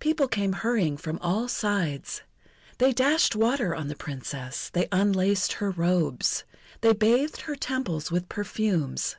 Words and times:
People 0.00 0.26
came 0.26 0.54
hurrying 0.54 0.96
from 0.96 1.18
all 1.18 1.48
sides. 1.48 2.22
They 2.78 2.94
dashed 2.94 3.36
water 3.36 3.74
on 3.74 3.88
the 3.88 3.94
Princess. 3.94 4.70
They 4.70 4.88
unlaced 4.90 5.52
her 5.54 5.70
robes. 5.70 6.44
They 6.80 6.94
bathed 6.94 7.42
her 7.42 7.56
temples 7.56 8.10
with 8.10 8.30
perfumes. 8.30 9.16